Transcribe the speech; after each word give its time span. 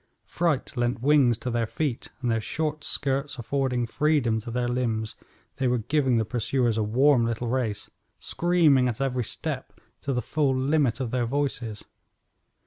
Fright 0.25 0.75
lent 0.75 0.99
wings 1.03 1.37
to 1.37 1.51
their 1.51 1.67
feet, 1.67 2.09
and 2.23 2.31
their 2.31 2.41
short 2.41 2.83
skirts 2.83 3.37
affording 3.37 3.85
freedom 3.85 4.41
to 4.41 4.49
their 4.49 4.67
limbs, 4.67 5.13
they 5.57 5.67
were 5.67 5.77
giving 5.77 6.17
the 6.17 6.25
pursuers 6.25 6.75
a 6.75 6.81
warm 6.81 7.23
little 7.23 7.47
race, 7.49 7.87
screaming 8.17 8.89
at 8.89 8.99
every 8.99 9.23
step 9.23 9.73
to 10.01 10.11
the 10.11 10.19
full 10.23 10.55
limit 10.55 10.99
of 11.01 11.11
their 11.11 11.27
voices. 11.27 11.85